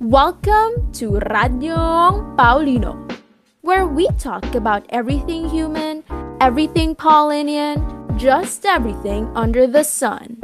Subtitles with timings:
[0.00, 2.96] Welcome to Radyong Paulino,
[3.60, 6.04] where we talk about everything human,
[6.40, 7.84] everything Paulinian,
[8.16, 10.40] just everything under the sun.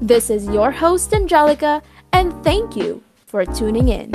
[0.00, 1.82] This is your host, Angelica,
[2.14, 4.10] and thank you for tuning in.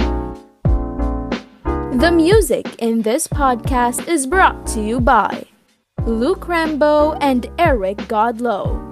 [2.02, 5.46] The music in this podcast is brought to you by
[6.08, 8.89] Luke Rambo and Eric Godlow.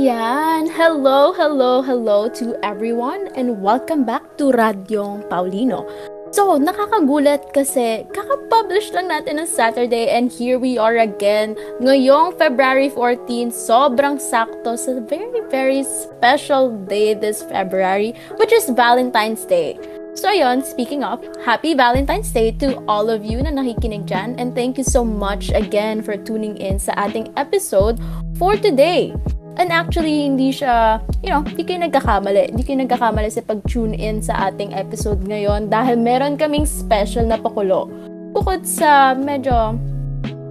[0.00, 0.64] Ayan!
[0.72, 5.84] Hello, hello, hello to everyone and welcome back to Radyong Paulino.
[6.32, 11.52] So, nakakagulat kasi kakapublish lang natin ng Saturday and here we are again
[11.84, 19.44] ngayong February 14, sobrang sakto sa very, very special day this February, which is Valentine's
[19.44, 19.76] Day.
[20.16, 24.56] So ayun, speaking of, happy Valentine's Day to all of you na nakikinig dyan and
[24.56, 28.00] thank you so much again for tuning in sa ating episode
[28.40, 29.12] for today.
[29.60, 32.56] And actually, hindi siya, you know, hindi kayo nagkakamali.
[32.56, 37.36] Hindi kayo nagkakamali sa pag-tune in sa ating episode ngayon dahil meron kaming special na
[37.36, 37.92] pakulo.
[38.32, 39.76] Bukod sa medyo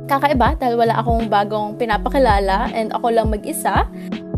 [0.06, 3.90] kakaiba dahil wala akong bagong pinapakilala and ako lang mag-isa,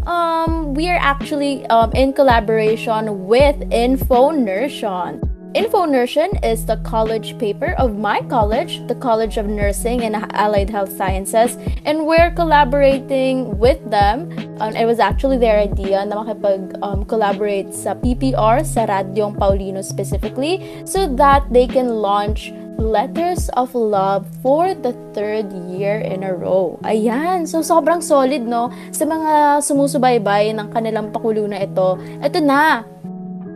[0.08, 5.20] um, we are actually um, in collaboration with Info Nurssion.
[5.52, 10.96] InfoNursing is the college paper of my college, the College of Nursing and Allied Health
[10.96, 14.32] Sciences, and we're collaborating with them.
[14.64, 20.64] Um, it was actually their idea na makipag-collaborate um, sa PPR, sa Radyong Paulino specifically,
[20.88, 26.80] so that they can launch Letters of Love for the third year in a row.
[26.88, 28.72] Ayan, so sobrang solid, no?
[28.96, 32.88] Sa mga sumusubaybay ng kanilang pakulo na ito, ito na,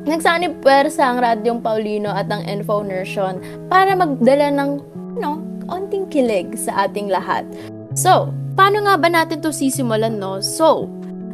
[0.05, 3.41] Nagsanib pwersa ang Radyong Paulino at ang Info Nation
[3.73, 4.77] para magdala ng,
[5.17, 7.41] know, onting kilig sa ating lahat.
[7.97, 10.45] So, paano nga ba natin to sisimulan, no?
[10.45, 10.85] So,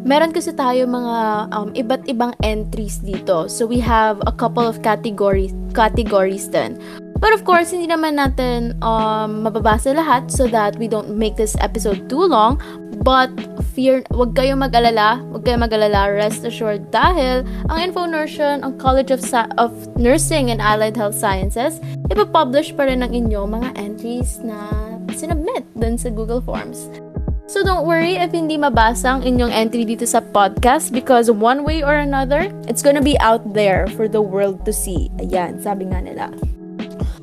[0.07, 1.17] meron kasi tayo mga
[1.51, 3.51] um, iba't ibang entries dito.
[3.51, 6.79] So, we have a couple of categories, categories then.
[7.21, 11.53] But of course, hindi naman natin um, mababasa lahat so that we don't make this
[11.61, 12.57] episode too long.
[13.05, 13.29] But
[13.77, 19.21] fear, wag kayong mag-alala, wag kayong mag-alala, rest assured dahil ang InfoNursing, ang College of,
[19.21, 19.69] Sa- of
[20.01, 21.77] Nursing and Allied Health Sciences,
[22.09, 24.57] ipapublish pa rin ang inyong mga entries na
[25.13, 26.89] sinubmit dun sa Google Forms.
[27.51, 31.83] So don't worry if hindi mabasa ang inyong entry dito sa podcast because one way
[31.85, 35.11] or another, it's gonna be out there for the world to see.
[35.19, 36.31] Ayan, sabi nga nila.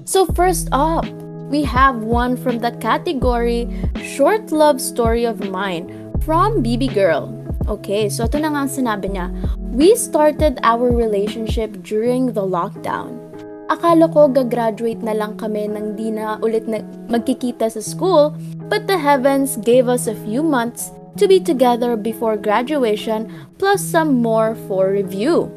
[0.08, 1.04] So, first up,
[1.52, 3.69] we have one from the category
[4.00, 5.84] Short Love Story of Mine
[6.24, 7.28] from BB Girl.
[7.69, 9.28] Okay, so ito na nga ang sinabi niya.
[9.68, 13.20] We started our relationship during the lockdown.
[13.68, 16.80] Akala ko gagraduate na lang kami nang di na ulit na
[17.12, 18.32] magkikita sa school,
[18.72, 20.88] but the heavens gave us a few months
[21.20, 23.28] to be together before graduation
[23.60, 25.52] plus some more for review.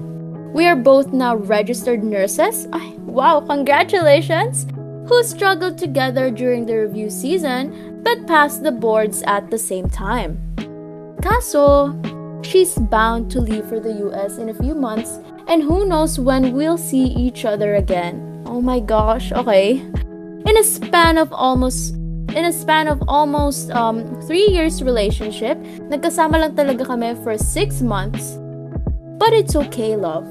[0.53, 2.67] We are both now registered nurses.
[3.07, 4.67] Wow, congratulations!
[5.07, 10.39] Who struggled together during the review season but passed the boards at the same time.
[11.21, 11.95] Kaso,
[12.43, 16.51] she's bound to leave for the US in a few months and who knows when
[16.51, 18.43] we'll see each other again.
[18.45, 19.79] Oh my gosh, okay.
[20.43, 21.95] In a span of almost
[22.35, 25.59] in a span of almost um, three years relationship,
[25.91, 28.40] nagkasama lang talaga kami for six months
[29.21, 30.25] but it's okay, love.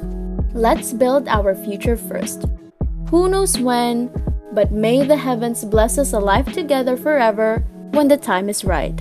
[0.51, 2.51] Let's build our future first.
[3.15, 4.11] Who knows when,
[4.51, 7.63] but may the heavens bless us alive together forever
[7.95, 8.99] when the time is right.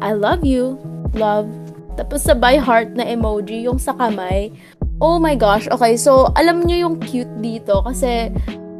[0.00, 0.80] I love you,
[1.12, 1.52] love.
[2.00, 4.56] Tapos sabay heart na emoji yung sa kamay.
[5.04, 8.32] Oh my gosh, okay, so alam niyo yung cute dito kasi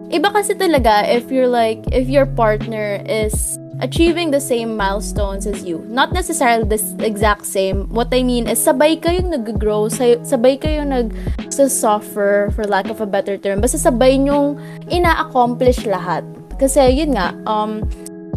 [0.08, 5.64] iba kasi talaga if you're like, if your partner is achieving the same milestones as
[5.64, 5.84] you.
[5.88, 7.88] Not necessarily the exact same.
[7.88, 13.36] What I mean is sabay kayong nag-grow, sabay kayong nag-suffer for lack of a better
[13.36, 13.60] term.
[13.60, 14.60] Basta sabay nyong
[14.92, 16.22] ina-accomplish lahat.
[16.60, 17.84] Kasi yun nga, um,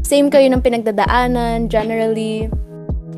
[0.04, 2.48] same kayo ng pinagdadaanan, generally,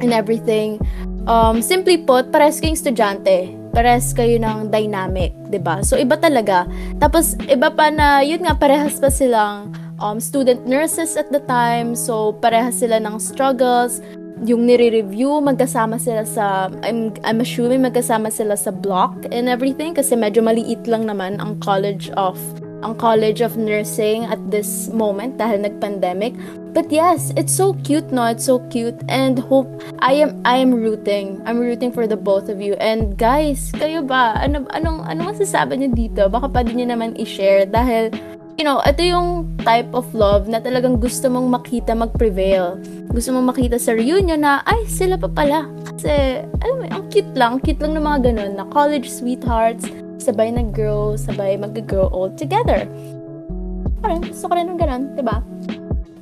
[0.01, 0.81] and everything.
[1.25, 3.53] Um, simply put, pares kayong estudyante.
[3.73, 5.75] Pares kayo ng dynamic, ba diba?
[5.83, 6.69] So, iba talaga.
[7.01, 11.95] Tapos, iba pa na, yun nga, parehas pa silang um, student nurses at the time.
[11.95, 14.01] So, parehas sila ng struggles.
[14.43, 20.19] Yung nire-review, magkasama sila sa, I'm, I'm assuming magkasama sila sa block and everything kasi
[20.19, 22.35] medyo maliit lang naman ang college of
[22.85, 26.37] ang College of Nursing at this moment dahil nag-pandemic.
[26.69, 28.29] But yes, it's so cute, no?
[28.29, 29.65] It's so cute and hope
[30.05, 31.41] I am I am rooting.
[31.49, 32.77] I'm rooting for the both of you.
[32.77, 34.37] And guys, kayo ba?
[34.37, 36.21] Ano anong ano masasabi niyo dito?
[36.29, 38.11] Baka pwede niyo naman i-share dahil
[38.55, 42.79] you know, ito yung type of love na talagang gusto mong makita mag-prevail.
[43.11, 45.67] Gusto mong makita sa reunion na, ay, sila pa pala.
[45.84, 47.59] Kasi, alam mo, ang cute lang.
[47.59, 49.87] Cute lang ng mga ganun na college sweethearts,
[50.23, 52.87] sabay na grow, sabay mag-grow old together.
[53.99, 55.43] Parang gusto ko rin ng ganun, di ba?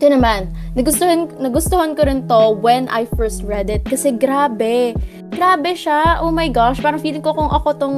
[0.02, 4.98] Ito naman, nagustuhan, nagustuhan ko rin to when I first read it kasi grabe.
[5.34, 6.22] Grabe siya.
[6.22, 7.98] Oh my gosh, parang feeling ko kung ako tong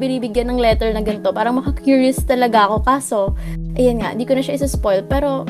[0.00, 2.76] binibigyan ng letter na ganito, parang maka-curious talaga ako.
[2.86, 3.18] Kaso,
[3.76, 5.04] ayan nga, di ko na siya isa-spoil.
[5.04, 5.44] Pero,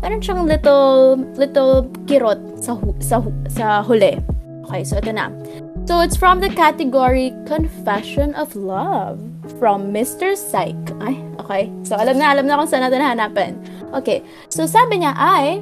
[0.00, 3.22] parang siyang little, little kirot sa, sa,
[3.52, 4.18] sa huli.
[4.66, 5.30] Okay, so ito na.
[5.84, 9.18] So, it's from the category Confession of Love
[9.58, 10.38] from Mr.
[10.38, 10.78] Psych.
[11.02, 11.72] Ay, okay.
[11.82, 13.58] So, alam na, alam na kung saan natin hanapin.
[13.90, 15.58] Okay, so sabi niya ay,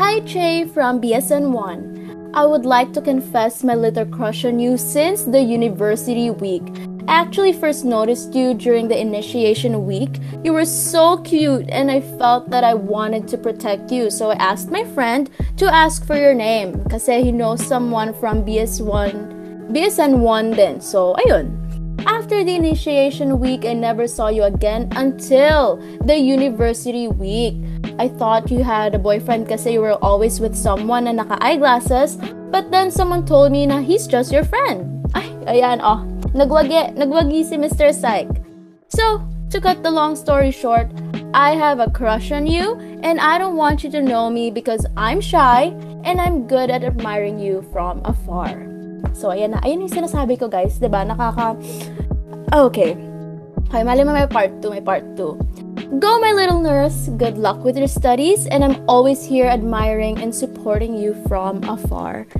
[0.00, 1.99] Hi Che from BSN1.
[2.32, 6.62] I would like to confess my little crush on you since the university week.
[7.08, 10.20] I actually first noticed you during the initiation week.
[10.44, 14.10] You were so cute and I felt that I wanted to protect you.
[14.10, 18.46] So I asked my friend to ask for your name kasi he knows someone from
[18.46, 20.80] BS1 BSN1 din.
[20.80, 21.58] So ayun.
[22.06, 27.59] After the initiation week, I never saw you again until the university week.
[28.00, 32.16] I thought you had a boyfriend kasi you were always with someone na naka-eyeglasses,
[32.48, 35.04] but then someone told me na he's just your friend.
[35.12, 36.00] Ay, ayan, oh.
[36.32, 37.92] Nagwagi, nagwagi si Mr.
[37.92, 38.32] Psych.
[38.88, 39.20] So,
[39.52, 40.88] to cut the long story short,
[41.36, 44.88] I have a crush on you, and I don't want you to know me because
[44.96, 48.64] I'm shy, and I'm good at admiring you from afar.
[49.12, 49.60] So, ayan na.
[49.60, 50.80] Ayan yung sinasabi ko, guys.
[50.80, 51.00] ba diba?
[51.04, 51.52] Nakaka...
[52.48, 52.96] Okay.
[53.68, 55.59] Okay, mali mo may part 2, may part 2.
[55.98, 57.10] Go, my little nurse.
[57.18, 62.30] Good luck with your studies, and I'm always here admiring and supporting you from afar.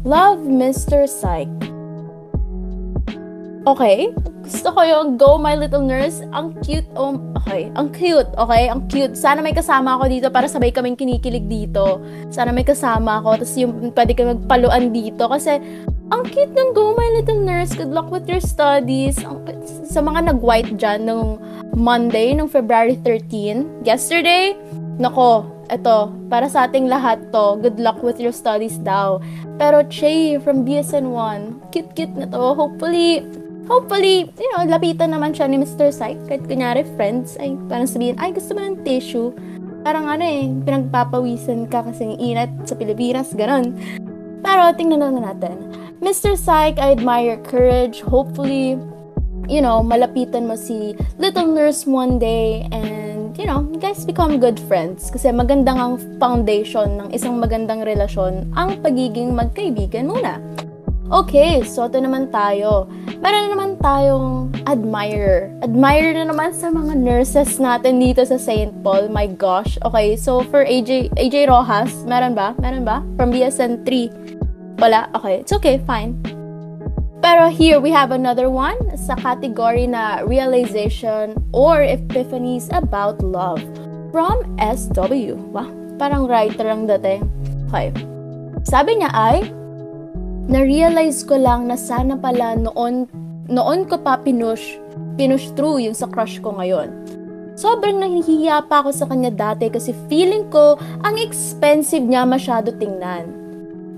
[0.00, 1.04] Love, Mr.
[1.04, 1.52] Psych.
[3.68, 4.08] Okay,
[4.40, 6.24] gusto ko yung Go My Little Nurse.
[6.32, 6.88] Ang cute.
[6.96, 8.32] Oh, okay, ang cute.
[8.32, 9.12] Okay, ang cute.
[9.12, 12.00] Sana may kasama ako dito para sabay kaming kinikilig dito.
[12.32, 13.44] Sana may kasama ako.
[13.44, 15.28] Tapos yung pwede kami magpaluan dito.
[15.28, 15.60] Kasi
[16.14, 17.76] ang cute ng Go My Little Nurse.
[17.76, 19.20] Good luck with your studies.
[19.20, 19.44] Ang,
[19.84, 21.42] sa mga nag-white dyan nung
[21.76, 24.56] Monday, nung February 13, yesterday,
[24.96, 29.20] nako, eto, para sa ating lahat to, good luck with your studies daw.
[29.60, 32.56] Pero Che from BSN1, cute-cute na to.
[32.56, 33.20] Hopefully,
[33.68, 35.92] hopefully, you know, lapitan naman siya ni Mr.
[35.92, 36.16] Psych.
[36.24, 39.28] Kahit kunyari, friends, ay, parang sabihin, ay, gusto mo ng tissue?
[39.84, 43.76] Parang ano eh, pinagpapawisan ka kasi inat sa Pilipinas, ganon.
[44.40, 45.60] Pero tingnan na natin.
[46.00, 46.40] Mr.
[46.40, 48.00] Psych, I admire your courage.
[48.00, 48.80] Hopefully,
[49.48, 54.58] you know, malapitan mo si Little Nurse one day and, you know, guys become good
[54.70, 55.10] friends.
[55.10, 60.38] Kasi magandang ang foundation ng isang magandang relasyon ang pagiging magkaibigan muna.
[61.06, 62.90] Okay, so ito naman tayo.
[63.22, 65.54] Meron na naman tayong admirer.
[65.62, 68.74] Admirer na naman sa mga nurses natin dito sa St.
[68.82, 69.06] Paul.
[69.06, 69.78] My gosh.
[69.86, 72.58] Okay, so for AJ, AJ Rojas, meron ba?
[72.58, 73.06] Meron ba?
[73.14, 74.82] From BSN 3.
[74.82, 75.08] Wala?
[75.14, 75.46] Okay.
[75.46, 75.78] It's okay.
[75.86, 76.35] Fine.
[77.26, 83.58] Pero here we have another one sa category na realization or epiphanies about love
[84.14, 85.34] from SW.
[85.50, 85.66] Wow,
[85.98, 87.26] parang writer ang dating.
[87.66, 87.90] Okay.
[88.62, 89.42] Sabi niya ay,
[90.46, 93.10] na-realize ko lang na sana pala noon,
[93.50, 94.78] noon ko pa pinush,
[95.18, 96.94] pinush through yung sa crush ko ngayon.
[97.58, 103.26] Sobrang nahihiya pa ako sa kanya dati kasi feeling ko ang expensive niya masyado tingnan.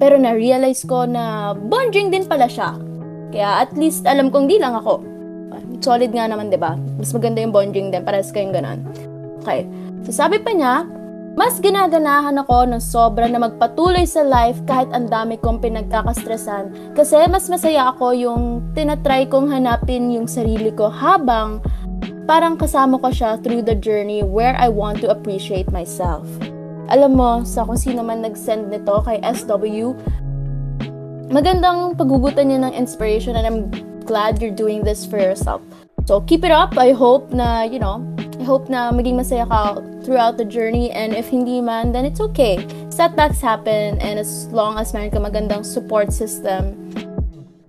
[0.01, 2.88] Pero na-realize ko na bonding din pala siya.
[3.33, 5.05] Kaya at least alam kong di lang ako.
[5.79, 6.75] Solid nga naman, 'di ba?
[6.99, 8.81] Mas maganda yung bonding din, para sa kayong ganun.
[9.45, 9.65] Okay.
[10.03, 10.85] So sabi pa niya,
[11.39, 17.15] mas ginaganahan ako ng sobra na magpatuloy sa life kahit ang dami kong pinagkakastresan kasi
[17.31, 18.43] mas masaya ako yung
[18.75, 21.63] tinatry kong hanapin yung sarili ko habang
[22.27, 26.27] parang kasama ko siya through the journey where I want to appreciate myself.
[26.91, 29.95] Alam mo, sa kung sino man nag-send nito kay SW,
[31.29, 33.69] magandang pagugutan niya ng inspiration and I'm
[34.09, 35.61] glad you're doing this for yourself.
[36.09, 36.73] So, keep it up.
[36.81, 38.01] I hope na, you know,
[38.41, 42.21] I hope na maging masaya ka throughout the journey and if hindi man, then it's
[42.33, 42.65] okay.
[42.89, 46.73] Setbacks happen and as long as meron ka magandang support system,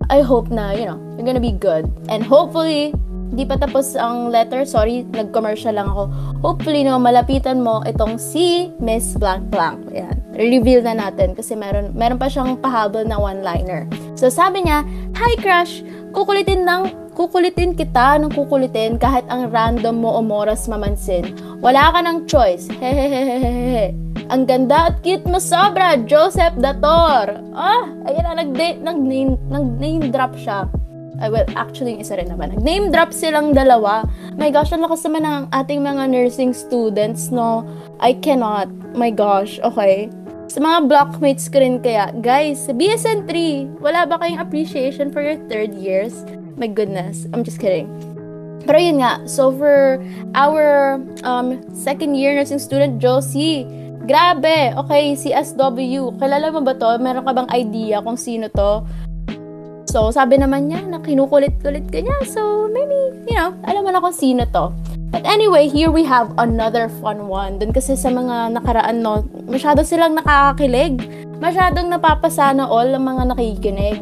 [0.08, 1.84] I hope na, you know, you're gonna be good.
[2.08, 2.96] And hopefully,
[3.30, 6.10] Di pa tapos ang letter, sorry, nag-commercial lang ako.
[6.42, 9.86] Hopefully, no, malapitan mo itong si Miss Blank Blank.
[9.94, 10.19] Ayan.
[10.40, 13.84] Reveal na natin kasi meron, meron pa siyang pahabol na one-liner.
[14.16, 15.84] So, sabi niya, Hi, crush!
[16.16, 21.36] Kukulitin ng kukulitin kita ng kukulitin kahit ang random mo o moras mamansin.
[21.60, 22.72] Wala ka ng choice.
[22.80, 23.92] Hehehehehe.
[24.32, 27.36] Ang ganda at cute mo sobra, Joseph Dator.
[27.52, 28.98] Ah, ayun na, nag-name nag
[29.52, 30.70] nag nag drop siya.
[31.20, 32.56] Uh, well, actually, yung isa rin naman.
[32.64, 34.08] Name drop silang dalawa.
[34.40, 37.68] My gosh, ang lakas naman ng ating mga nursing students, no?
[38.00, 38.72] I cannot.
[38.96, 40.08] My gosh, okay.
[40.50, 45.22] Sa mga blockmates ko rin kaya, guys, sa BSN 3, wala ba kayong appreciation for
[45.22, 46.26] your third years?
[46.58, 47.86] My goodness, I'm just kidding.
[48.66, 50.02] Pero yun nga, so for
[50.34, 53.62] our um, second year nursing student, Josie,
[54.10, 56.98] grabe, okay, si SW, kilala mo ba to?
[56.98, 58.82] Meron ka bang idea kung sino to?
[59.86, 62.26] So, sabi naman niya na kinukulit-kulit ka niya.
[62.26, 64.74] So, maybe, you know, alam mo na kung sino to.
[65.10, 67.58] But anyway, here we have another fun one.
[67.58, 71.02] Dun kasi sa mga nakaraan, no, masyado silang nakakakilig.
[71.42, 73.98] Masyadong napapasana all ang mga nakikinig.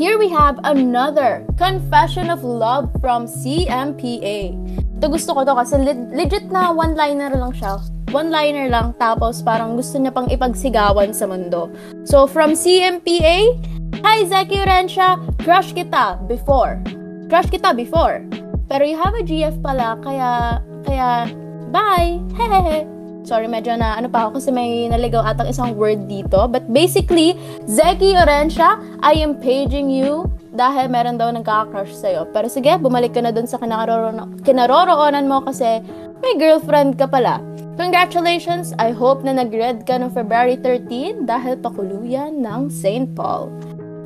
[0.00, 4.56] Here we have another Confession of Love from CMPA.
[4.98, 5.76] Ito gusto ko to kasi
[6.14, 7.82] legit na one-liner lang siya.
[8.08, 11.68] One-liner lang tapos parang gusto niya pang ipagsigawan sa mundo.
[12.08, 13.58] So from CMPA,
[13.98, 15.18] Hi, Zeki Urensha!
[15.42, 16.78] Crush kita before.
[17.26, 18.22] Crush kita before.
[18.68, 21.32] Pero you have a GF pala, kaya, kaya,
[21.72, 22.20] bye!
[22.36, 22.84] Hehehe!
[23.24, 26.48] Sorry, medyo na, ano pa ako kasi may naligaw atang isang word dito.
[26.48, 32.28] But basically, Zeki Orensha, I am paging you dahil meron daw nagkaka-crush sa'yo.
[32.32, 35.80] Pero sige, bumalik ka na dun sa kinaroroonan mo kasi
[36.20, 37.40] may girlfriend ka pala.
[37.80, 38.76] Congratulations!
[38.76, 43.12] I hope na nag-read ka ng February 13 dahil pakuluyan ng St.
[43.16, 43.48] Paul.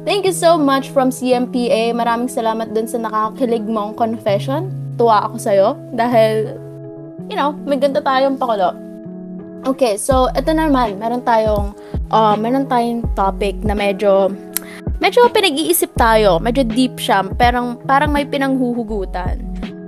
[0.02, 1.94] Thank you so much from CMPA.
[1.94, 4.66] Maraming salamat dun sa nakakilig mong confession.
[4.98, 6.58] Tuwa ako sa'yo dahil,
[7.30, 8.74] you know, may ganda tayong pakulo.
[9.62, 11.70] Okay, so ito naman, meron tayong,
[12.10, 14.34] uh, meron tayong topic na medyo,
[14.98, 16.42] medyo pinag-iisip tayo.
[16.42, 19.38] Medyo deep siya, parang, parang may pinanghuhugutan.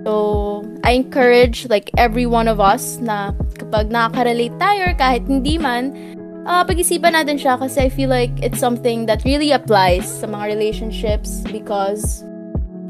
[0.06, 5.90] So, I encourage like every one of us na kapag nakaka-relate tayo kahit hindi man,
[6.46, 10.44] uh, pag-isipan natin siya kasi I feel like it's something that really applies sa mga
[10.52, 12.24] relationships because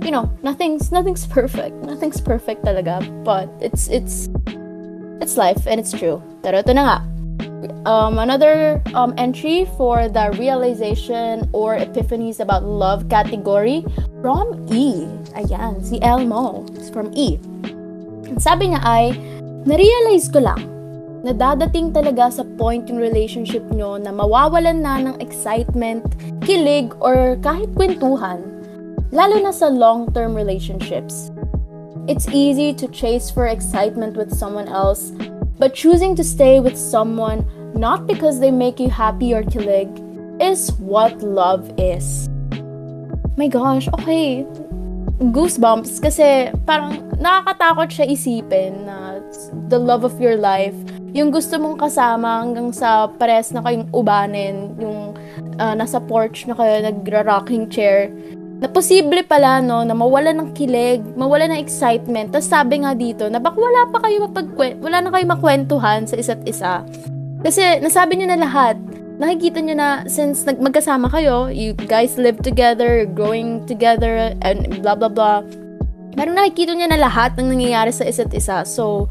[0.04, 1.75] you know, nothing's nothing's perfect.
[1.82, 4.28] Nothing's perfect talaga, but it's it's
[5.25, 6.20] it's life and it's true.
[6.44, 6.99] Pero ito na nga.
[7.88, 13.84] Um, another um, entry for the realization or epiphanies about love category
[14.20, 15.08] from E.
[15.32, 16.68] Ayan, si Elmo.
[16.76, 17.40] It's from E.
[18.37, 19.16] Sabi niya ay,
[19.64, 20.74] na-realize ko lang
[21.25, 26.04] na dadating talaga sa point yung relationship nyo na mawawalan na ng excitement,
[26.45, 28.45] kilig, or kahit kwentuhan,
[29.09, 31.33] lalo na sa long-term relationships.
[32.04, 35.16] It's easy to chase for excitement with someone else,
[35.57, 39.88] but choosing to stay with someone not because they make you happy or kilig
[40.37, 42.28] is what love is.
[43.40, 44.45] My gosh, okay.
[45.33, 49.25] Goosebumps kasi parang nakakatakot siya isipin na
[49.73, 50.76] the love of your life
[51.14, 55.14] yung gusto mong kasama hanggang sa pares na kayong ubanin, yung
[55.62, 58.11] uh, nasa porch na kayo nagra-rocking chair,
[58.59, 62.35] na posible pala no na mawala ng kilig, mawala ng excitement.
[62.35, 66.18] Tapos sabi nga dito na baka wala pa kayo mapagkwen- wala na kayo makwentuhan sa
[66.18, 66.83] isa't isa.
[67.47, 68.75] Kasi nasabi niyo na lahat.
[69.14, 74.99] Nakikita niyo na since nag magkasama kayo, you guys live together, growing together and blah
[74.99, 75.47] blah blah.
[76.14, 78.62] Pero nakikita niyo na lahat ng nangyayari sa isa't isa.
[78.66, 79.06] So,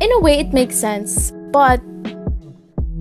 [0.00, 1.32] in a way, it makes sense.
[1.52, 1.80] But,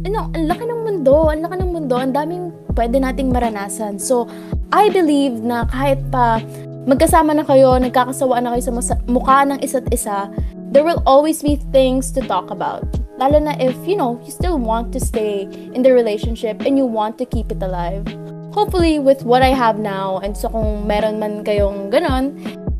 [0.05, 3.99] you know, ang laki ng mundo, ang laki ng mundo, ang daming pwede nating maranasan.
[3.99, 4.27] So,
[4.71, 6.39] I believe na kahit pa
[6.85, 10.29] magkasama na kayo, nagkakasawaan na kayo sa mukha ng isa't isa,
[10.69, 12.85] there will always be things to talk about.
[13.17, 16.85] Lalo na if, you know, you still want to stay in the relationship and you
[16.85, 18.03] want to keep it alive.
[18.51, 22.35] Hopefully, with what I have now, and so kung meron man kayong ganon,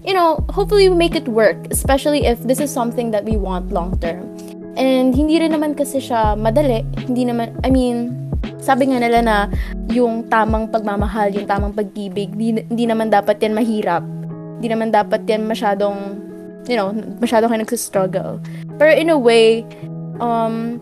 [0.05, 3.73] you know, hopefully we make it work, especially if this is something that we want
[3.73, 4.29] long term.
[4.77, 6.85] And hindi rin naman kasi siya madali.
[7.09, 8.13] Hindi naman, I mean,
[8.61, 9.37] sabi nga nila na
[9.89, 14.05] yung tamang pagmamahal, yung tamang pag-ibig, hindi naman dapat yan mahirap.
[14.61, 16.21] Hindi naman dapat yan masyadong,
[16.69, 18.37] you know, masyadong kayo nagsistruggle.
[18.77, 19.65] Pero in a way,
[20.21, 20.77] um,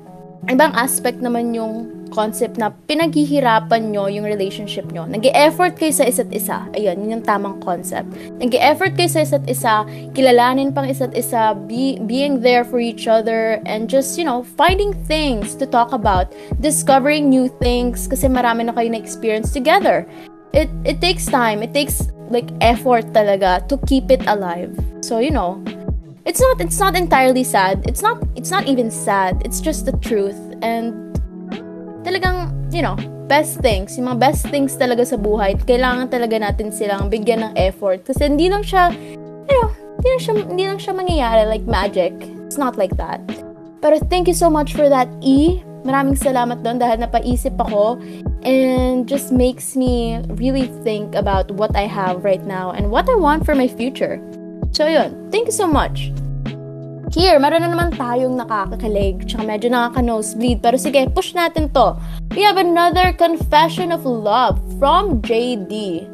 [0.50, 5.10] ibang aspect naman yung concept na pinaghihirapan nyo yung relationship nyo.
[5.10, 6.70] nag effort kayo sa isa't isa.
[6.78, 8.06] Ayun, yun yung tamang concept.
[8.38, 9.82] nag effort kayo sa isa't isa,
[10.14, 14.94] kilalanin pang isa't isa, be, being there for each other, and just, you know, finding
[15.10, 16.30] things to talk about,
[16.62, 20.06] discovering new things, kasi marami na kayo na-experience together.
[20.54, 21.66] It, it takes time.
[21.66, 24.70] It takes, like, effort talaga to keep it alive.
[25.02, 25.58] So, you know,
[26.26, 29.92] it's not it's not entirely sad it's not it's not even sad it's just the
[30.00, 31.03] truth and
[32.04, 36.70] talagang, you know, best things, yung mga best things talaga sa buhay, kailangan talaga natin
[36.70, 38.04] silang bigyan ng effort.
[38.04, 38.92] Kasi hindi lang siya,
[39.48, 42.14] you know, hindi lang siya, hindi lang siya mangyayari like magic.
[42.46, 43.24] It's not like that.
[43.82, 45.64] Pero thank you so much for that, E.
[45.84, 48.00] Maraming salamat doon dahil napaisip ako
[48.48, 53.20] and just makes me really think about what I have right now and what I
[53.20, 54.24] want for my future.
[54.72, 56.16] So yun, thank you so much.
[57.14, 60.66] Here, meron na naman tayong nakakakilig, tsaka medyo nakaka-nosebleed.
[60.66, 61.94] Pero sige, push natin to.
[62.34, 66.10] We have another confession of love from JD.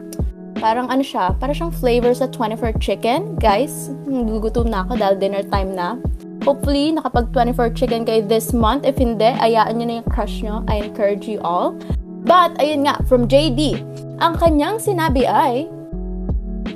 [0.60, 3.40] Parang ano siya, parang siyang flavor sa 24 chicken.
[3.40, 5.96] Guys, gugutom na ako dahil dinner time na.
[6.44, 8.84] Hopefully, nakapag 24 chicken kayo this month.
[8.84, 10.68] If hindi, ayaan nyo na yung crush nyo.
[10.68, 11.80] I encourage you all.
[12.28, 13.80] But, ayun nga, from JD,
[14.20, 15.72] ang kanyang sinabi ay,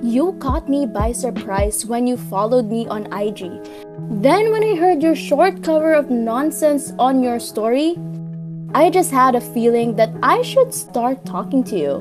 [0.03, 3.39] You caught me by surprise when you followed me on IG.
[4.21, 7.95] Then, when I heard your short cover of nonsense on your story,
[8.75, 11.99] I just had a feeling that I should start talking to you.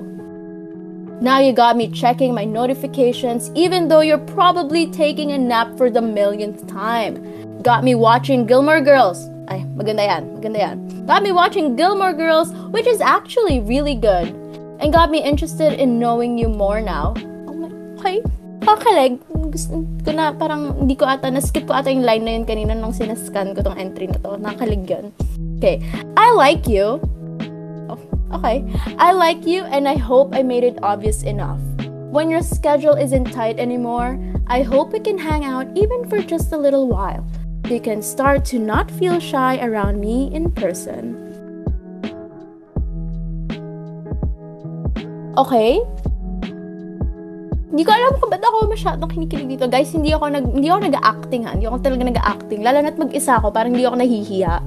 [1.20, 5.88] Now you got me checking my notifications even though you're probably taking a nap for
[5.88, 7.62] the millionth time.
[7.62, 9.28] Got me watching Gilmore Girls.
[9.46, 11.06] Ay, maganda yan, maganda yan.
[11.06, 14.34] Got me watching Gilmore Girls, which is actually really good.
[14.80, 17.14] And got me interested in knowing you more now.
[18.02, 18.18] Okay,
[18.66, 19.22] kakalig.
[19.30, 22.74] Gusto ko na, parang hindi ko ata, na-skip ko ata yung line na yun kanina
[22.74, 24.34] nung sinascan ko tong entry na to.
[24.42, 25.14] Nakalig yun.
[25.62, 25.78] Okay.
[26.18, 26.98] I like you.
[27.86, 28.00] Oh,
[28.34, 28.66] okay.
[28.98, 31.62] I like you and I hope I made it obvious enough.
[32.10, 34.18] When your schedule isn't tight anymore,
[34.50, 37.22] I hope we can hang out even for just a little while.
[37.70, 41.14] You can start to not feel shy around me in person.
[45.38, 45.80] Okay,
[47.72, 49.64] hindi ko alam kung ba't ako masyadong kinikilig dito.
[49.64, 51.56] Guys, hindi ako nag hindi ako nag-acting ha.
[51.56, 52.60] Hindi ako talaga nag-acting.
[52.60, 54.60] Lalo na't mag-isa ako, parang hindi ako nahihiya.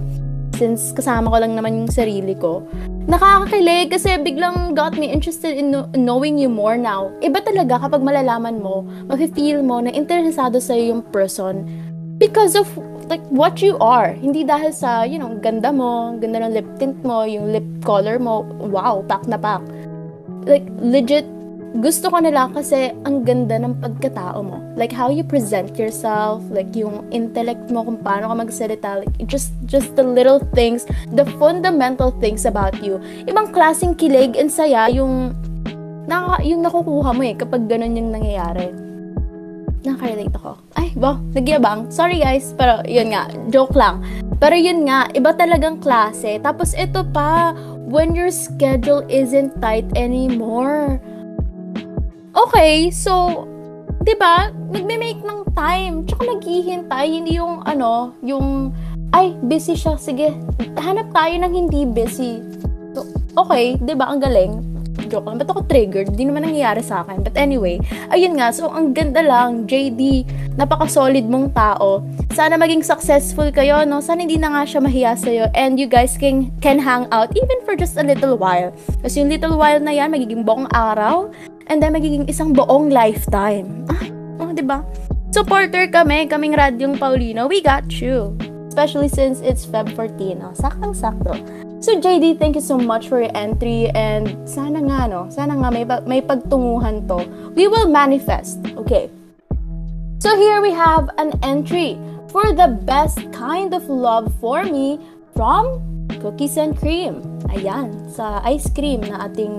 [0.58, 2.66] Since kasama ko lang naman yung sarili ko.
[3.06, 7.14] Nakakakilig kasi biglang got me interested in knowing you more now.
[7.22, 11.70] Iba talaga kapag malalaman mo, mafe-feel mo na interesado sa yung person
[12.18, 12.66] because of
[13.06, 14.18] like what you are.
[14.18, 18.18] Hindi dahil sa, you know, ganda mo, ganda ng lip tint mo, yung lip color
[18.18, 19.62] mo, wow, pack na pack.
[20.50, 21.35] Like legit
[21.76, 24.64] gusto ko nila kasi ang ganda ng pagkatao mo.
[24.80, 29.52] Like how you present yourself, like yung intellect mo kung paano ka magsalita, like just
[29.68, 32.96] just the little things, the fundamental things about you.
[33.28, 35.36] Ibang klaseng kilig and saya yung
[36.08, 38.72] na, yung nakukuha mo eh kapag ganun yung nangyayari.
[39.84, 40.52] Nakaka-relate ako.
[40.80, 41.92] Ay, wow, nagyabang.
[41.94, 44.02] Sorry guys, pero yun nga, joke lang.
[44.42, 46.42] Pero yun nga, iba talagang klase.
[46.42, 47.54] Tapos ito pa,
[47.86, 50.98] when your schedule isn't tight anymore
[52.36, 53.48] Okay, so,
[54.04, 58.76] di ba, nagme-make ng time, tsaka naghihintay, hindi yung, ano, yung,
[59.16, 60.36] ay, busy siya, sige,
[60.76, 62.44] hanap tayo ng hindi busy.
[62.92, 63.08] So,
[63.40, 64.60] okay, di ba, ang galing.
[65.08, 66.12] Joke lang, ba't ako triggered?
[66.12, 67.24] Hindi naman nangyayari sa akin.
[67.24, 67.80] But anyway,
[68.12, 70.28] ayun nga, so ang ganda lang, JD,
[70.60, 72.04] napaka-solid mong tao.
[72.36, 74.04] Sana maging successful kayo, no?
[74.04, 77.64] Sana hindi na nga siya mahiya sa'yo and you guys can, can hang out even
[77.64, 78.76] for just a little while.
[79.00, 81.32] Kasi yung little while na yan, magiging buong araw,
[81.68, 83.86] and then magiging isang buong lifetime.
[83.90, 84.10] Ay,
[84.42, 84.86] oh, di ba?
[85.36, 87.50] Supporter kami, kaming Radyong Paulino.
[87.50, 88.34] We got you.
[88.72, 90.44] Especially since it's Feb 14.
[90.44, 91.66] Oh, saktang-sakto.
[91.86, 95.70] So JD, thank you so much for your entry and sana nga no, sana nga
[95.70, 97.24] may, may pagtunguhan to.
[97.54, 98.60] We will manifest.
[98.74, 99.08] Okay.
[100.18, 102.00] So here we have an entry
[102.34, 105.00] for the best kind of love for me
[105.38, 105.84] from
[106.20, 107.22] Cookies and Cream.
[107.54, 109.56] Ayan, sa ice cream na ating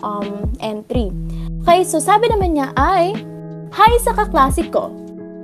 [0.00, 1.10] um, entry.
[1.68, 3.12] So sabi naman niya ay,
[3.76, 4.88] Hi sa kaklase ko.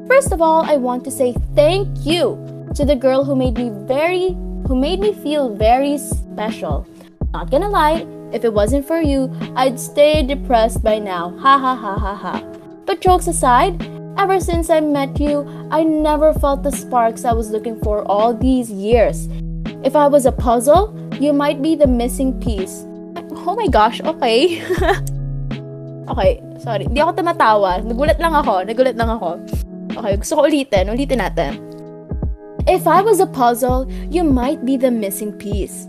[0.08, 2.40] First of all, I want to say thank you
[2.76, 4.32] to the girl who made me very,
[4.64, 6.88] who made me feel very special.
[7.32, 11.32] Not gonna lie, if it wasn't for you, I'd stay depressed by now.
[11.44, 12.36] Ha ha ha ha ha.
[12.84, 13.80] But jokes aside,
[14.20, 18.36] ever since I met you, I never felt the sparks I was looking for all
[18.36, 19.32] these years.
[19.80, 22.84] If I was a puzzle, you might be the missing piece.
[23.48, 24.60] Oh my gosh, okay.
[26.08, 26.84] okay, sorry.
[26.88, 27.80] Hindi ako tumatawa.
[27.84, 28.64] Nagulat lang ako.
[28.64, 29.40] Nagulat lang ako.
[29.94, 30.90] Okay, gusto ko ulitin.
[30.90, 31.60] Ulitin natin.
[32.66, 35.84] If I was a puzzle, you might be the missing piece.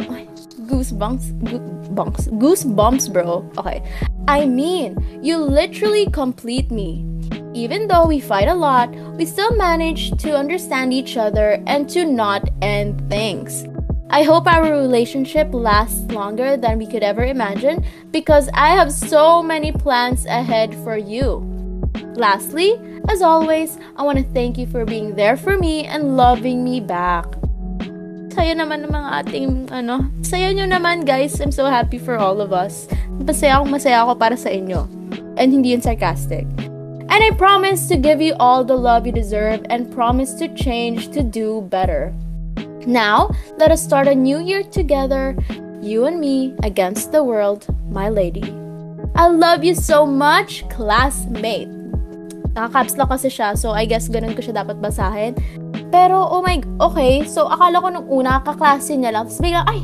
[0.66, 1.32] Goosebumps.
[1.46, 2.28] Goosebumps.
[2.42, 3.50] Goosebumps, bro.
[3.58, 3.80] Okay.
[4.28, 7.06] I mean, you literally complete me.
[7.54, 12.04] Even though we fight a lot, we still manage to understand each other and to
[12.04, 13.64] not end things.
[14.10, 19.42] I hope our relationship lasts longer than we could ever imagine because I have so
[19.42, 21.42] many plans ahead for you.
[22.14, 26.64] Lastly, as always, I want to thank you for being there for me and loving
[26.64, 27.26] me back.
[28.36, 31.40] Saya naman ng mga ating, ano, saya nyo naman guys.
[31.42, 32.86] I'm so happy for all of us.
[33.24, 34.86] Masaya ako, masaya ako para sa inyo.
[35.40, 36.46] And hindi yun sarcastic.
[37.10, 41.10] And I promise to give you all the love you deserve and promise to change
[41.16, 42.12] to do better.
[42.86, 45.34] Now, let us start a new year together,
[45.82, 48.46] you and me against the world, my lady.
[49.18, 51.70] I love you so much, classmate.
[52.54, 55.34] Naka-caps kasi siya, so I guess ganun ko siya dapat basahin.
[55.90, 59.82] Pero, oh my, okay, so akala ko nung una, kaklase niya lang, tapos bigla, ay,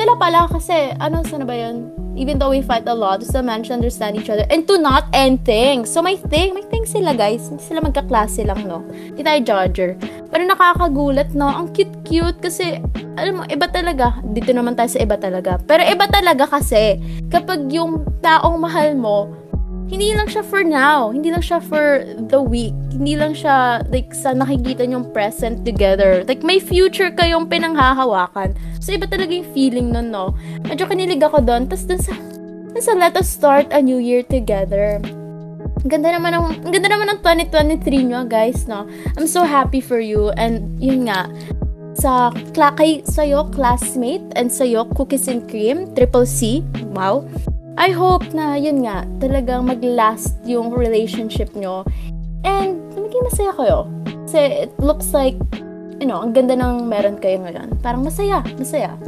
[0.00, 1.92] sila pala kasi, ano, sana ba yun?
[2.16, 4.80] Even though we fight a lot, we still manage to understand each other and to
[4.80, 5.92] not end things.
[5.92, 7.52] So, may thing, may thing sila, guys.
[7.52, 8.80] Hindi sila magkaklase lang, no?
[8.88, 10.00] Hindi tayo judger.
[10.32, 11.52] Pero nakakagulat, no?
[11.52, 12.80] Ang cute-cute kasi,
[13.20, 14.16] alam mo, iba talaga.
[14.24, 15.60] Dito naman tayo sa iba talaga.
[15.68, 16.96] Pero iba talaga kasi,
[17.28, 19.28] kapag yung taong mahal mo,
[19.90, 21.10] hindi lang siya for now.
[21.10, 22.72] Hindi lang siya for the week.
[22.94, 26.22] Hindi lang siya, like, sa nakikita niyong present together.
[26.30, 28.54] Like, may future kayong pinanghahawakan.
[28.78, 30.38] So, iba talaga yung feeling nun, no?
[30.62, 31.66] Medyo kinilig ako doon.
[31.66, 32.14] Tapos dun sa,
[32.70, 35.02] dun sa let us start a new year together.
[35.82, 38.86] Ang ganda naman ng, ang ganda naman ng 2023 nyo, guys, no?
[39.18, 40.30] I'm so happy for you.
[40.38, 41.26] And, yun nga,
[41.98, 42.30] sa
[42.78, 46.62] kay sa'yo, classmate, and sa'yo, cookies and cream, triple C,
[46.94, 47.26] wow.
[47.80, 51.88] I hope na, yun nga, talagang mag-last yung relationship nyo.
[52.44, 53.88] And, maging masaya kayo.
[54.28, 55.40] Kasi it looks like,
[55.96, 57.80] you know, ang ganda ng meron kayo ngayon.
[57.80, 59.00] Parang masaya, masaya.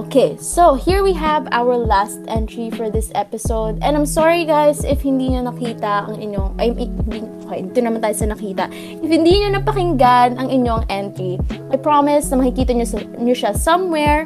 [0.00, 3.76] Okay, so here we have our last entry for this episode.
[3.84, 8.00] And I'm sorry guys if hindi nyo nakita ang inyong, ay, hindi, okay, dito naman
[8.00, 8.72] tayo sa nakita.
[8.72, 11.36] If hindi nyo napakinggan ang inyong entry,
[11.68, 12.88] I promise na makikita nyo,
[13.20, 14.24] nyo siya somewhere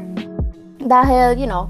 [0.79, 1.67] dahil, you know,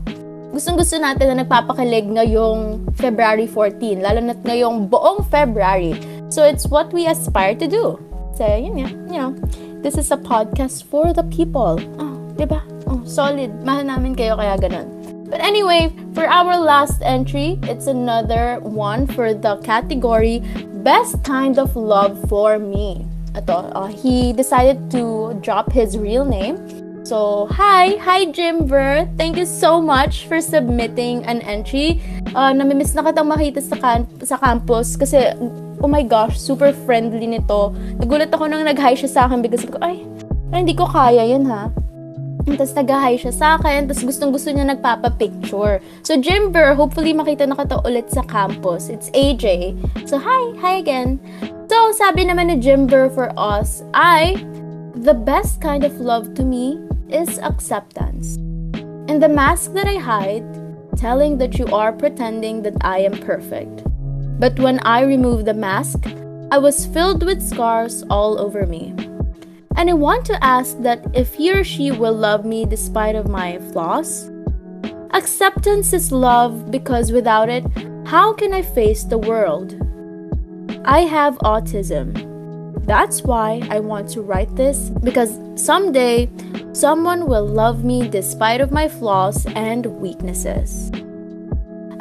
[0.52, 5.96] gustong-gusto natin na nagpapakilig ngayong February 14, lalo na ngayong buong February.
[6.28, 7.96] So, it's what we aspire to do.
[8.36, 9.32] So, yun nga, you know,
[9.80, 11.80] this is a podcast for the people.
[11.96, 12.60] Oh, diba?
[12.84, 13.64] Oh, solid.
[13.64, 14.88] Mahal namin kayo kaya ganun.
[15.32, 20.44] But anyway, for our last entry, it's another one for the category
[20.84, 23.08] Best Kind of Love for Me.
[23.32, 26.60] Ito, uh, he decided to drop his real name
[27.12, 28.00] So, hi!
[28.00, 29.04] Hi, Jimver!
[29.20, 32.00] Thank you so much for submitting an entry.
[32.32, 35.36] Uh, namimiss na kitang makita sa, kan- sa campus kasi,
[35.84, 37.76] oh my gosh, super friendly nito.
[38.00, 40.08] Nagulat ako nang nag-hi siya sa akin because ko, ay,
[40.56, 41.68] ay, hindi ko kaya yun ha.
[42.48, 45.84] Tapos nag-hi siya sa akin, tapos gustong-gusto niya nagpapa-picture.
[46.00, 48.88] So, Jimber, hopefully makita na kita ulit sa campus.
[48.88, 49.76] It's AJ.
[50.08, 50.56] So, hi!
[50.64, 51.20] Hi again!
[51.68, 54.40] So, sabi naman ni Jimber for us, I,
[54.94, 56.78] the best kind of love to me
[57.08, 58.36] is acceptance.
[59.08, 60.44] And the mask that I hide,
[60.96, 63.82] telling that you are pretending that I am perfect.
[64.38, 66.06] But when I removed the mask,
[66.50, 68.94] I was filled with scars all over me.
[69.76, 73.28] And I want to ask that if he or she will love me despite of
[73.28, 74.30] my flaws.
[75.12, 77.64] Acceptance is love because without it,
[78.06, 79.74] how can I face the world?
[80.84, 82.31] I have autism.
[82.84, 86.26] That's why I want to write this because someday
[86.72, 90.88] Someone will love me despite of my flaws and weaknesses.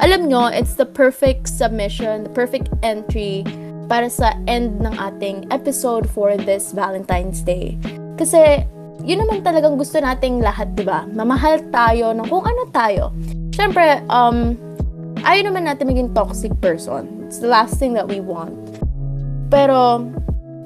[0.00, 3.44] Alam nyo, it's the perfect submission, the perfect entry
[3.92, 7.76] para sa end ng ating episode for this Valentine's Day.
[8.16, 8.64] Kasi,
[9.04, 11.04] yun naman talagang gusto nating lahat, di ba?
[11.12, 13.12] Mamahal tayo ng kung ano tayo.
[13.52, 14.56] Siyempre, um,
[15.20, 17.28] ayaw naman natin maging toxic person.
[17.28, 18.56] It's the last thing that we want.
[19.52, 20.08] Pero,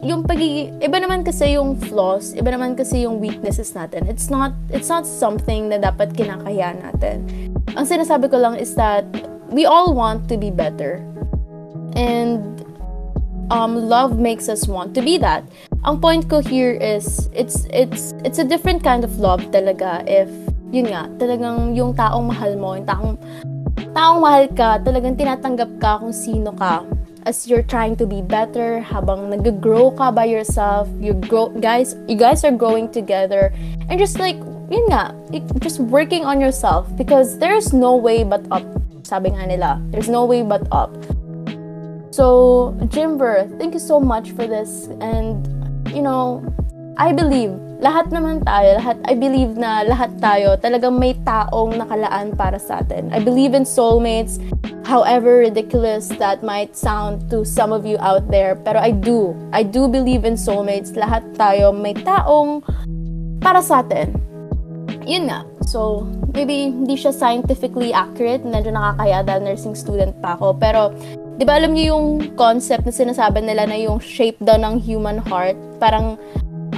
[0.04, 4.04] yung pagiging, iba naman kasi yung flaws, iba naman kasi yung weaknesses natin.
[4.10, 7.24] It's not, it's not something na dapat kinakaya natin.
[7.76, 9.06] Ang sinasabi ko lang is that
[9.48, 11.00] we all want to be better.
[11.96, 12.60] And
[13.48, 15.48] um, love makes us want to be that.
[15.88, 20.28] Ang point ko here is, it's, it's, it's a different kind of love talaga if,
[20.74, 23.14] yun nga, talagang yung taong mahal mo, yung taong,
[23.96, 26.84] taong mahal ka, talagang tinatanggap ka kung sino ka
[27.26, 32.14] as you're trying to be better, habang nag-grow ka by yourself, you grow, guys, you
[32.14, 33.50] guys are growing together,
[33.90, 34.38] and just like,
[34.70, 35.10] yun nga,
[35.58, 38.62] just working on yourself, because there's no way but up,
[39.02, 40.94] sabi nga nila, there's no way but up.
[42.14, 45.42] So, Jimber, thank you so much for this, and,
[45.90, 46.46] you know,
[46.96, 52.32] I believe, lahat naman tayo, lahat, I believe na lahat tayo, talagang may taong nakalaan
[52.32, 53.12] para sa atin.
[53.12, 54.40] I believe in soulmates,
[54.88, 59.36] however ridiculous that might sound to some of you out there, pero I do.
[59.52, 60.96] I do believe in soulmates.
[60.96, 62.64] Lahat tayo may taong
[63.44, 64.16] para sa atin.
[65.04, 65.44] Yun nga.
[65.66, 68.46] So, maybe hindi siya scientifically accurate.
[68.46, 70.56] Medyo nakakaya dahil nursing student pa ako.
[70.56, 70.94] Pero,
[71.36, 72.06] di ba alam niyo yung
[72.38, 75.58] concept na sinasabi nila na yung shape daw ng human heart?
[75.82, 76.16] Parang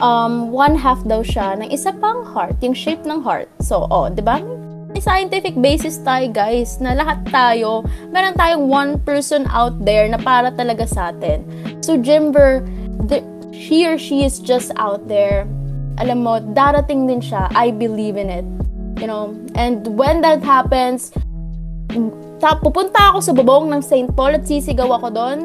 [0.00, 3.48] um, one half daw siya ng isa pang heart, yung shape ng heart.
[3.62, 4.42] So, oh, di ba?
[4.88, 10.16] May scientific basis tayo, guys, na lahat tayo, meron tayong one person out there na
[10.16, 11.44] para talaga sa atin.
[11.84, 12.64] So, Jimber,
[13.06, 13.20] the,
[13.52, 15.44] she or she is just out there
[15.98, 17.50] alam mo, darating din siya.
[17.52, 18.46] I believe in it.
[19.02, 21.11] You know, and when that happens,
[22.38, 24.11] ta pupunta ako sa bubong ng St.
[24.14, 25.38] Paul at sisigaw ako doon.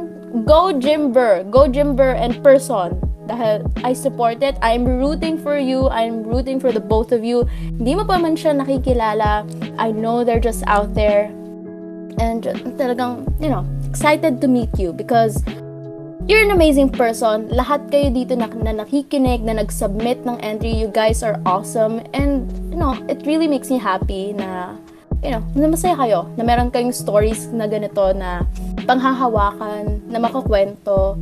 [0.46, 1.46] Go Jimber!
[1.50, 2.98] Go Jimber and person.
[3.28, 4.60] Dahil I support it.
[4.62, 5.88] I'm rooting for you.
[5.88, 7.48] I'm rooting for the both of you.
[7.80, 9.48] Hindi mo pa man siya nakikilala.
[9.80, 11.32] I know they're just out there.
[12.22, 12.46] And
[12.78, 15.42] talagang, you know, excited to meet you because
[16.24, 17.52] You're an amazing person.
[17.52, 20.72] Lahat kayo dito na, na nakikinig, na nag-submit ng entry.
[20.72, 22.00] You guys are awesome.
[22.16, 24.80] And, you know, it really makes me happy na,
[25.20, 26.32] you know, na masaya kayo.
[26.40, 28.48] Na meron kayong stories na ganito na
[28.88, 31.20] panghahawakan, na makakwento.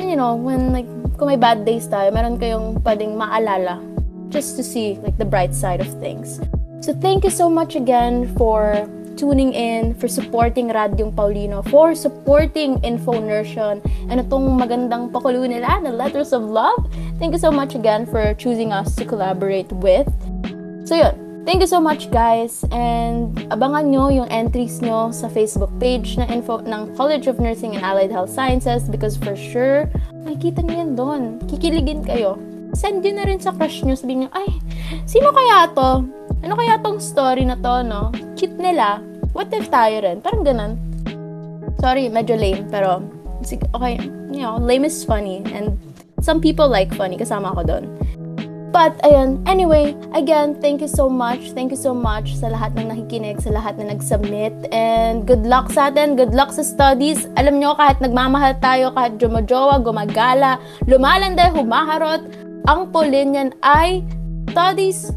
[0.00, 3.82] And, you know, when, like, kung may bad days tayo, meron kayong pwedeng maalala
[4.30, 6.38] just to see, like, the bright side of things.
[6.80, 8.86] So, thank you so much again for
[9.18, 15.90] tuning in, for supporting Radyong Paulino, for supporting Infonertion, and itong magandang pakulo nila na
[15.90, 16.86] Letters of Love.
[17.18, 20.06] Thank you so much again for choosing us to collaborate with.
[20.86, 25.72] So yun, Thank you so much guys and abangan nyo yung entries nyo sa Facebook
[25.80, 29.88] page na info ng College of Nursing and Allied Health Sciences because for sure,
[30.24, 31.22] makikita nyo yan doon.
[31.46, 32.38] Kikiligin kayo.
[32.74, 33.94] Send nyo na rin sa crush nyo.
[33.94, 34.48] Sabihin nyo, ay,
[35.04, 36.04] sino kaya to?
[36.44, 38.14] Ano kaya tong story na to, no?
[38.38, 39.02] Cute nila.
[39.34, 40.22] What if tayo rin?
[40.22, 40.72] Parang ganun.
[41.78, 43.02] Sorry, medyo lame, pero
[43.74, 44.02] okay,
[44.34, 45.78] you know, lame is funny and
[46.22, 47.84] some people like funny, kasama ako doon.
[48.68, 51.56] But, ayun, anyway, again, thank you so much.
[51.56, 54.52] Thank you so much sa lahat ng nakikinig, sa lahat na nag-submit.
[54.70, 57.24] And good luck sa atin, good luck sa studies.
[57.40, 62.22] Alam nyo, kahit nagmamahal tayo, kahit jumajowa, gumagala, lumalande, humaharot,
[62.68, 64.04] ang pulin yan ay
[64.52, 65.16] studies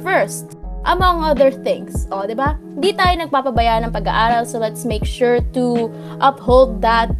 [0.00, 0.56] first
[0.88, 2.08] among other things.
[2.08, 2.56] O, di ba?
[2.76, 7.12] Hindi tayo nagpapabaya ng pag-aaral, so let's make sure to uphold that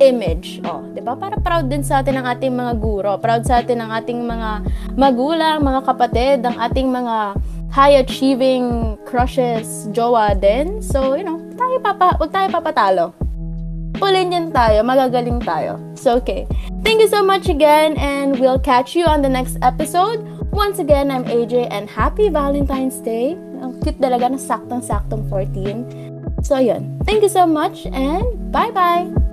[0.00, 0.64] image.
[0.64, 1.14] Oh, 'di ba?
[1.14, 4.64] Para proud din sa atin ang ating mga guro, proud sa atin ang ating mga
[4.96, 7.36] magulang, mga kapatid, ang ating mga
[7.70, 10.82] high achieving crushes, jowa din.
[10.82, 13.14] So, you know, tayo papa, wag tayo papatalo.
[14.00, 15.78] Pulin yan tayo, magagaling tayo.
[15.94, 16.48] So, okay.
[16.82, 20.24] Thank you so much again and we'll catch you on the next episode.
[20.50, 23.38] Once again, I'm AJ and happy Valentine's Day.
[23.60, 26.42] Ang cute talaga na saktong-saktong 14.
[26.42, 26.98] So, yun.
[27.06, 29.29] Thank you so much and bye-bye!